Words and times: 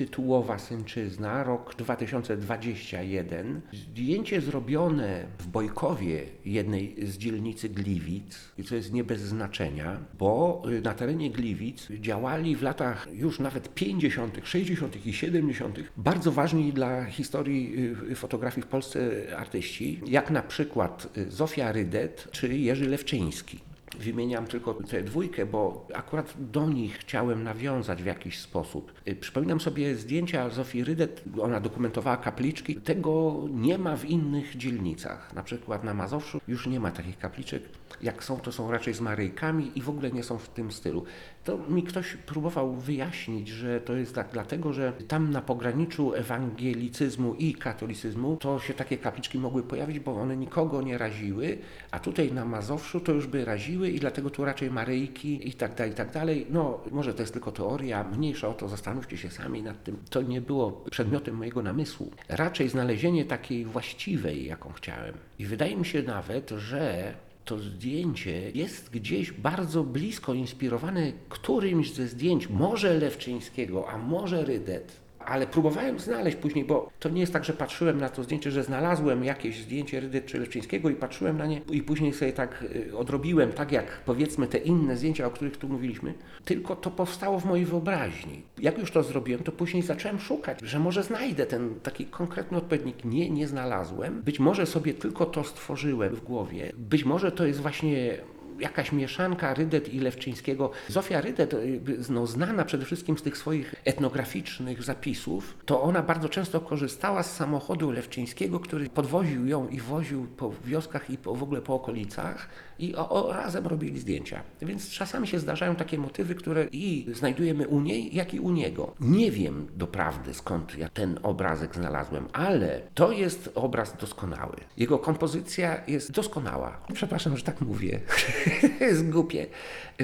tytułowa 0.00 0.58
Synczyzna, 0.58 1.44
rok 1.44 1.74
2021. 1.78 3.60
Zdjęcie 3.72 4.40
zrobione 4.40 5.26
w 5.38 5.46
Bojkowie, 5.46 6.22
jednej 6.44 7.06
z 7.06 7.18
dzielnicy 7.18 7.68
Gliwic, 7.68 8.52
co 8.64 8.74
jest 8.74 8.92
nie 8.92 9.04
bez 9.04 9.20
znaczenia, 9.20 10.00
bo 10.18 10.62
y, 10.70 10.80
na 10.80 10.94
terenie 10.94 11.30
Gliwic 11.30 11.88
działali 12.00 12.56
w 12.56 12.62
latach 12.62 13.08
już 13.12 13.38
nawet 13.38 13.74
50., 13.74 14.40
60. 14.44 15.06
i 15.06 15.12
70. 15.12 15.78
bardzo 15.96 16.32
ważni 16.32 16.72
dla 16.72 17.04
historii 17.04 17.94
y, 18.10 18.14
fotografii 18.14 18.62
w 18.62 18.68
Polsce 18.68 19.00
artyści, 19.36 20.00
jak 20.06 20.30
na 20.30 20.42
przykład 20.42 21.18
y, 21.18 21.30
Zofia 21.30 21.72
Rydet 21.72 22.28
czy 22.30 22.58
Jerzy 22.58 22.88
Lewczyński. 22.88 23.69
Wymieniam 23.98 24.46
tylko 24.46 24.74
tę 24.74 25.02
dwójkę, 25.02 25.46
bo 25.46 25.86
akurat 25.94 26.34
do 26.38 26.68
nich 26.68 26.98
chciałem 26.98 27.42
nawiązać 27.42 28.02
w 28.02 28.06
jakiś 28.06 28.38
sposób. 28.38 28.92
Y, 29.08 29.16
Przypominam 29.16 29.60
sobie 29.60 29.94
zdjęcia 29.94 30.50
Zofii 30.50 30.84
Rydet, 30.84 31.24
ona 31.40 31.60
dokumentowała 31.60 32.16
kapliczki. 32.16 32.76
Tego 32.76 33.44
nie 33.50 33.78
ma 33.78 33.96
w 33.96 34.04
innych 34.04 34.56
dzielnicach. 34.56 35.34
Na 35.34 35.42
przykład 35.42 35.84
na 35.84 35.94
Mazowszu 35.94 36.40
już 36.48 36.66
nie 36.66 36.80
ma 36.80 36.90
takich 36.90 37.18
kapliczek. 37.18 37.62
Jak 38.02 38.24
są, 38.24 38.36
to 38.36 38.52
są 38.52 38.70
raczej 38.70 38.94
z 38.94 39.00
Maryjkami 39.00 39.72
i 39.74 39.82
w 39.82 39.88
ogóle 39.88 40.10
nie 40.10 40.22
są 40.22 40.38
w 40.38 40.48
tym 40.48 40.72
stylu. 40.72 41.04
To 41.44 41.58
mi 41.58 41.82
ktoś 41.82 42.16
próbował 42.16 42.74
wyjaśnić, 42.74 43.48
że 43.48 43.80
to 43.80 43.94
jest 43.94 44.14
tak 44.14 44.28
dlatego, 44.32 44.72
że 44.72 44.92
tam 45.08 45.30
na 45.30 45.40
pograniczu 45.40 46.14
ewangelicyzmu 46.14 47.34
i 47.34 47.54
katolicyzmu 47.54 48.36
to 48.36 48.58
się 48.58 48.74
takie 48.74 48.98
kapliczki 48.98 49.38
mogły 49.38 49.62
pojawić, 49.62 50.00
bo 50.00 50.12
one 50.12 50.36
nikogo 50.36 50.82
nie 50.82 50.98
raziły, 50.98 51.58
a 51.90 51.98
tutaj 51.98 52.32
na 52.32 52.44
Mazowszu 52.44 53.00
to 53.00 53.12
już 53.12 53.26
by 53.26 53.44
raziły 53.44 53.79
i 53.88 54.00
dlatego 54.00 54.30
tu 54.30 54.44
raczej 54.44 54.70
Maryjki 54.70 55.48
i 55.48 55.52
tak 55.52 55.74
dalej, 55.74 55.92
i 55.92 55.96
tak 55.96 56.12
dalej. 56.12 56.46
No, 56.50 56.80
może 56.90 57.14
to 57.14 57.22
jest 57.22 57.32
tylko 57.32 57.52
teoria, 57.52 58.04
mniejsza 58.04 58.48
o 58.48 58.54
to, 58.54 58.68
zastanówcie 58.68 59.16
się 59.16 59.30
sami 59.30 59.62
nad 59.62 59.84
tym. 59.84 59.96
To 60.10 60.22
nie 60.22 60.40
było 60.40 60.84
przedmiotem 60.90 61.34
mojego 61.34 61.62
namysłu. 61.62 62.10
Raczej 62.28 62.68
znalezienie 62.68 63.24
takiej 63.24 63.64
właściwej, 63.64 64.46
jaką 64.46 64.72
chciałem. 64.72 65.14
I 65.38 65.44
wydaje 65.44 65.76
mi 65.76 65.84
się 65.84 66.02
nawet, 66.02 66.50
że 66.50 67.14
to 67.44 67.58
zdjęcie 67.58 68.50
jest 68.50 68.90
gdzieś 68.90 69.32
bardzo 69.32 69.84
blisko 69.84 70.34
inspirowane 70.34 71.12
którymś 71.28 71.92
ze 71.92 72.08
zdjęć, 72.08 72.48
może 72.48 72.98
Lewczyńskiego, 72.98 73.88
a 73.90 73.98
może 73.98 74.44
Rydet. 74.44 75.00
Ale 75.26 75.46
próbowałem 75.46 75.98
znaleźć 75.98 76.36
później, 76.36 76.64
bo 76.64 76.90
to 77.00 77.08
nie 77.08 77.20
jest 77.20 77.32
tak, 77.32 77.44
że 77.44 77.52
patrzyłem 77.52 77.98
na 77.98 78.08
to 78.08 78.24
zdjęcie, 78.24 78.50
że 78.50 78.64
znalazłem 78.64 79.24
jakieś 79.24 79.62
zdjęcie 79.62 80.00
Rydet 80.00 80.26
czy 80.26 80.38
Lewczyńskiego 80.38 80.90
i 80.90 80.94
patrzyłem 80.94 81.38
na 81.38 81.46
nie 81.46 81.60
i 81.70 81.82
później 81.82 82.12
sobie 82.12 82.32
tak 82.32 82.62
y, 82.62 82.96
odrobiłem, 82.96 83.52
tak 83.52 83.72
jak 83.72 84.00
powiedzmy 84.04 84.46
te 84.46 84.58
inne 84.58 84.96
zdjęcia, 84.96 85.26
o 85.26 85.30
których 85.30 85.56
tu 85.56 85.68
mówiliśmy, 85.68 86.14
tylko 86.44 86.76
to 86.76 86.90
powstało 86.90 87.40
w 87.40 87.44
mojej 87.44 87.66
wyobraźni. 87.66 88.42
Jak 88.58 88.78
już 88.78 88.90
to 88.90 89.02
zrobiłem, 89.02 89.42
to 89.42 89.52
później 89.52 89.82
zacząłem 89.82 90.20
szukać, 90.20 90.58
że 90.62 90.78
może 90.78 91.02
znajdę 91.02 91.46
ten 91.46 91.80
taki 91.82 92.06
konkretny 92.06 92.58
odpowiednik. 92.58 93.04
Nie, 93.04 93.30
nie 93.30 93.48
znalazłem. 93.48 94.22
Być 94.22 94.40
może 94.40 94.66
sobie 94.66 94.94
tylko 94.94 95.26
to 95.26 95.44
stworzyłem 95.44 96.16
w 96.16 96.24
głowie. 96.24 96.72
Być 96.76 97.04
może 97.04 97.32
to 97.32 97.46
jest 97.46 97.60
właśnie 97.60 98.18
jakaś 98.60 98.92
mieszanka 98.92 99.54
Rydet 99.54 99.94
i 99.94 100.00
Lewczyńskiego. 100.00 100.70
Zofia 100.88 101.20
Rydet, 101.20 101.54
y, 101.54 101.80
no, 102.10 102.26
znana 102.26 102.64
przede 102.64 102.84
wszystkim 102.84 103.18
z 103.18 103.22
tych 103.22 103.36
swoich 103.36 103.74
etnograficznych 103.84 104.82
zapisów, 104.82 105.56
to 105.66 105.82
ona 105.82 106.02
bardzo 106.02 106.28
często 106.28 106.60
korzystała 106.60 107.22
z 107.22 107.36
samochodu 107.36 107.90
Lewczyńskiego, 107.90 108.60
który 108.60 108.88
podwoził 108.88 109.46
ją 109.46 109.68
i 109.68 109.80
woził 109.80 110.26
po 110.26 110.52
wioskach 110.64 111.10
i 111.10 111.18
po, 111.18 111.34
w 111.34 111.42
ogóle 111.42 111.62
po 111.62 111.74
okolicach 111.74 112.48
i 112.78 112.96
o, 112.96 113.08
o, 113.08 113.32
razem 113.32 113.66
robili 113.66 114.00
zdjęcia. 114.00 114.42
Więc 114.62 114.90
czasami 114.90 115.26
się 115.26 115.38
zdarzają 115.38 115.76
takie 115.76 115.98
motywy, 115.98 116.34
które 116.34 116.66
i 116.72 117.06
znajdujemy 117.12 117.68
u 117.68 117.80
niej, 117.80 118.14
jak 118.14 118.34
i 118.34 118.40
u 118.40 118.50
niego. 118.50 118.94
Nie 119.00 119.30
wiem 119.30 119.66
doprawdy 119.76 120.34
skąd 120.34 120.78
ja 120.78 120.88
ten 120.88 121.18
obrazek 121.22 121.74
znalazłem, 121.74 122.28
ale 122.32 122.80
to 122.94 123.12
jest 123.12 123.50
obraz 123.54 123.96
doskonały. 123.96 124.56
Jego 124.76 124.98
kompozycja 124.98 125.82
jest 125.86 126.12
doskonała. 126.12 126.80
Przepraszam, 126.92 127.36
że 127.36 127.42
tak 127.42 127.60
mówię. 127.60 128.00
jest 128.80 129.08
głupie, 129.08 129.46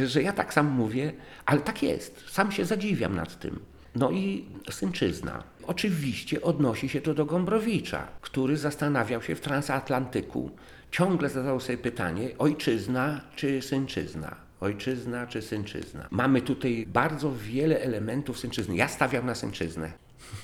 że 0.04 0.22
ja 0.22 0.32
tak 0.32 0.54
sam 0.54 0.66
mówię, 0.66 1.12
ale 1.46 1.60
tak 1.60 1.82
jest. 1.82 2.24
Sam 2.30 2.52
się 2.52 2.64
zadziwiam 2.64 3.16
nad 3.16 3.38
tym. 3.40 3.60
No 3.94 4.10
i 4.10 4.44
Synczyzna. 4.70 5.42
Oczywiście 5.66 6.42
odnosi 6.42 6.88
się 6.88 7.00
to 7.00 7.14
do 7.14 7.24
Gombrowicza, 7.24 8.08
który 8.20 8.56
zastanawiał 8.56 9.22
się 9.22 9.34
w 9.34 9.40
transatlantyku. 9.40 10.50
Ciągle 10.90 11.28
zadawał 11.28 11.60
sobie 11.60 11.78
pytanie, 11.78 12.28
ojczyzna 12.38 13.20
czy 13.36 13.62
synczyzna? 13.62 14.36
Ojczyzna 14.60 15.26
czy 15.26 15.42
synczyzna? 15.42 16.08
Mamy 16.10 16.42
tutaj 16.42 16.86
bardzo 16.88 17.32
wiele 17.34 17.80
elementów 17.80 18.38
synczyzny. 18.38 18.76
Ja 18.76 18.88
stawiam 18.88 19.26
na 19.26 19.34
synczyznę. 19.34 19.92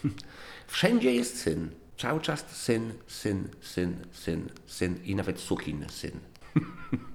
Wszędzie 0.66 1.14
jest 1.14 1.40
syn. 1.40 1.70
Cały 1.98 2.20
czas 2.20 2.46
syn, 2.50 2.92
syn, 3.06 3.48
syn, 3.60 3.96
syn, 4.12 4.48
syn 4.66 4.94
i 5.04 5.14
nawet 5.14 5.40
sukin 5.40 5.84
syn. 5.88 6.20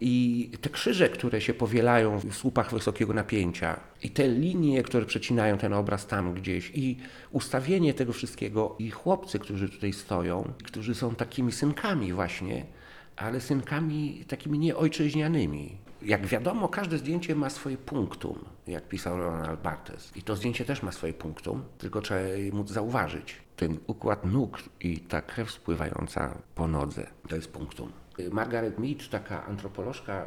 I 0.00 0.50
te 0.60 0.70
krzyże, 0.70 1.08
które 1.08 1.40
się 1.40 1.54
powielają 1.54 2.18
w 2.18 2.34
słupach 2.34 2.72
wysokiego 2.72 3.14
napięcia, 3.14 3.80
i 4.02 4.10
te 4.10 4.28
linie, 4.28 4.82
które 4.82 5.06
przecinają 5.06 5.58
ten 5.58 5.72
obraz 5.72 6.06
tam 6.06 6.34
gdzieś, 6.34 6.70
i 6.74 6.96
ustawienie 7.30 7.94
tego 7.94 8.12
wszystkiego, 8.12 8.76
i 8.78 8.90
chłopcy, 8.90 9.38
którzy 9.38 9.68
tutaj 9.68 9.92
stoją, 9.92 10.52
którzy 10.64 10.94
są 10.94 11.14
takimi 11.14 11.52
synkami, 11.52 12.12
właśnie, 12.12 12.66
ale 13.16 13.40
synkami 13.40 14.24
takimi 14.28 14.58
nieojczyźnianymi. 14.58 15.78
Jak 16.02 16.26
wiadomo, 16.26 16.68
każde 16.68 16.98
zdjęcie 16.98 17.34
ma 17.34 17.50
swoje 17.50 17.76
punktum, 17.76 18.44
jak 18.66 18.88
pisał 18.88 19.18
Ronald 19.18 19.62
Barthes. 19.62 20.16
I 20.16 20.22
to 20.22 20.36
zdjęcie 20.36 20.64
też 20.64 20.82
ma 20.82 20.92
swoje 20.92 21.12
punktum, 21.12 21.62
tylko 21.78 22.00
trzeba 22.00 22.20
móc 22.52 22.70
zauważyć. 22.70 23.36
Ten 23.56 23.78
układ 23.86 24.24
nóg 24.24 24.58
i 24.80 24.98
ta 24.98 25.22
krew 25.22 25.50
spływająca 25.50 26.38
po 26.54 26.68
nodze 26.68 27.06
to 27.28 27.36
jest 27.36 27.52
punktum. 27.52 27.92
Margaret 28.30 28.78
Mead, 28.78 29.08
taka 29.10 29.46
antropolożka, 29.46 30.26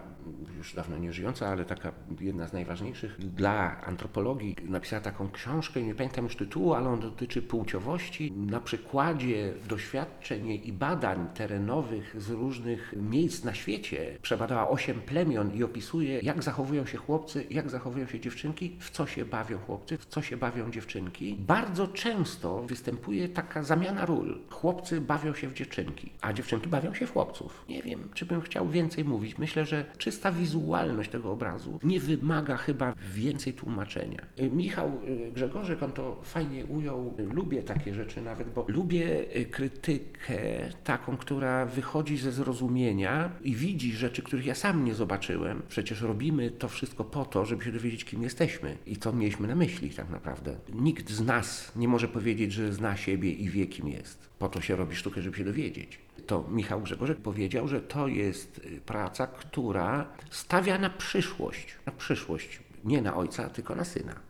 już 0.58 0.74
dawno 0.74 0.98
nie 0.98 1.14
żyjąca, 1.14 1.48
ale 1.48 1.66
taka 1.66 1.92
jedna 2.22 2.48
z 2.48 2.54
najważniejszych 2.54 3.18
dla 3.20 3.82
antropologii, 3.82 4.56
napisała 4.64 5.02
taką 5.02 5.32
książkę, 5.32 5.82
nie 5.82 5.96
pamiętam 5.96 6.24
już 6.24 6.36
tytułu, 6.36 6.74
ale 6.74 6.90
on 6.90 7.00
dotyczy 7.00 7.42
płciowości. 7.42 8.32
Na 8.32 8.60
przykładzie 8.60 9.54
doświadczeń 9.70 10.50
i 10.64 10.74
badań 10.74 11.28
terenowych 11.34 12.16
z 12.22 12.30
różnych 12.30 12.94
miejsc 12.98 13.44
na 13.44 13.54
świecie 13.54 14.18
przebadała 14.22 14.70
osiem 14.70 15.02
plemion 15.02 15.54
i 15.54 15.64
opisuje, 15.64 16.20
jak 16.20 16.44
zachowują 16.44 16.86
się 16.86 16.98
chłopcy, 16.98 17.46
jak 17.50 17.70
zachowują 17.70 18.08
się 18.08 18.20
dziewczynki, 18.20 18.78
w 18.80 18.90
co 18.90 19.06
się 19.06 19.26
bawią 19.26 19.58
chłopcy, 19.58 19.98
w 19.98 20.06
co 20.06 20.22
się 20.22 20.38
bawią 20.38 20.72
dziewczynki. 20.72 21.36
Bardzo 21.40 21.88
często 21.88 22.64
występuje 22.64 23.30
taka 23.30 23.64
zamiana 23.64 24.06
ról. 24.06 24.40
Chłopcy 24.50 25.02
bawią 25.02 25.34
się 25.34 25.48
w 25.48 25.54
dziewczynki, 25.54 26.12
a 26.22 26.34
dziewczynki 26.34 26.70
bawią 26.70 26.94
się 26.94 27.08
w 27.08 27.14
chłopców. 27.14 27.66
Nie 27.70 27.84
wiem, 27.84 28.10
czy 28.14 28.26
bym 28.26 28.42
chciał 28.42 28.70
więcej 28.70 29.06
mówić. 29.06 29.38
Myślę, 29.38 29.66
że 29.66 29.86
czysta 30.20 30.32
wizualność 30.32 31.10
tego 31.10 31.32
obrazu 31.32 31.80
nie 31.84 32.00
wymaga 32.00 32.58
chyba 32.58 32.94
więcej 33.14 33.54
tłumaczenia. 33.54 34.26
Y, 34.40 34.50
Michał 34.52 34.92
y, 35.08 35.32
Grzegorzek, 35.32 35.84
on 35.84 35.92
to 35.92 36.22
fajnie 36.24 36.66
ujął. 36.66 37.14
Lubię 37.34 37.64
takie 37.64 37.94
rzeczy 37.94 38.22
nawet, 38.22 38.54
bo 38.54 38.66
lubię 38.68 39.26
y, 39.38 39.46
krytykę 39.46 40.40
taką, 40.84 41.18
która 41.18 41.66
wychodzi 41.66 42.18
ze 42.18 42.32
zrozumienia 42.32 43.32
i 43.42 43.56
widzi 43.56 43.92
rzeczy, 43.92 44.22
których 44.22 44.46
ja 44.46 44.56
sam 44.56 44.86
nie 44.86 44.94
zobaczyłem. 44.94 45.62
Przecież 45.70 46.02
robimy 46.02 46.52
to 46.52 46.68
wszystko 46.68 47.04
po 47.04 47.26
to, 47.26 47.46
żeby 47.46 47.64
się 47.64 47.72
dowiedzieć, 47.72 48.06
kim 48.06 48.24
jesteśmy 48.24 48.78
i 48.86 48.98
co 48.98 49.14
mieliśmy 49.14 49.48
na 49.48 49.56
myśli 49.56 49.90
tak 49.90 50.10
naprawdę. 50.10 50.56
Nikt 50.74 51.10
z 51.10 51.22
nas 51.22 51.72
nie 51.76 51.88
może 51.88 52.08
powiedzieć, 52.08 52.54
że 52.54 52.74
zna 52.74 52.98
siebie 52.98 53.32
i 53.32 53.50
wie, 53.50 53.68
kim 53.68 53.88
jest. 53.88 54.30
Po 54.40 54.50
to 54.50 54.62
się 54.62 54.76
robi 54.76 54.96
sztukę, 54.96 55.22
żeby 55.22 55.38
się 55.38 55.44
dowiedzieć 55.44 56.09
to 56.20 56.46
Michał 56.50 56.82
Grzegorzek 56.82 57.18
powiedział, 57.18 57.68
że 57.68 57.82
to 57.82 58.08
jest 58.08 58.62
praca, 58.86 59.28
która 59.28 60.06
stawia 60.30 60.78
na 60.78 60.90
przyszłość, 60.90 61.76
na 61.86 61.92
przyszłość, 61.92 62.60
nie 62.84 63.02
na 63.02 63.16
ojca, 63.16 63.50
tylko 63.50 63.76
na 63.76 63.86
syna. 63.86 64.29